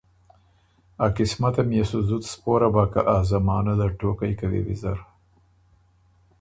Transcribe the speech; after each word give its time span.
ا 1.05 1.07
قسمتم 1.17 1.67
يې 1.77 1.83
سُو 1.89 1.99
زُت 2.07 2.23
سپوره 2.33 2.67
بۀ 2.73 2.83
که 2.93 3.01
ازمانۀ 3.15 3.73
ده 3.79 3.87
ټوقئ 3.99 4.31
کوی 4.39 4.59
ویزر۔ 4.67 4.97